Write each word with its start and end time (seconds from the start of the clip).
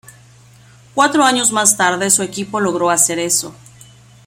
Cuatro 0.95 1.23
años 1.23 1.51
más 1.51 1.77
tarde, 1.77 2.09
su 2.09 2.23
equipo 2.23 2.59
logró 2.59 2.89
hacer 2.89 3.19
eso. 3.19 3.53